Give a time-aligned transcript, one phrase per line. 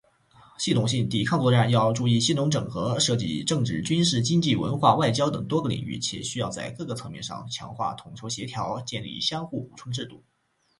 [0.57, 10.23] 系统性：抵抗作战要注重系统整合，涉及政治、军事、经济、文化、外交等多个领域，需要在各个层面上强化统筹协调，建立相互补充的制度。